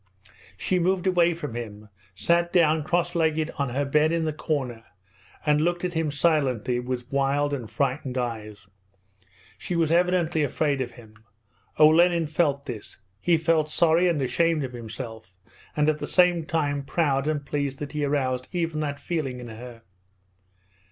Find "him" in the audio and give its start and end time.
1.53-1.89, 5.93-6.09, 10.93-11.23